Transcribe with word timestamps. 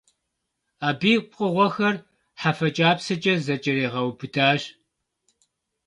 Абы 0.87 1.11
и 1.17 1.19
пкъыгъуэхэр 1.29 1.95
хьэфэ 2.39 2.67
кIапсэкIэ 2.75 3.33
зэкIэрегъэубыдащ. 3.45 4.61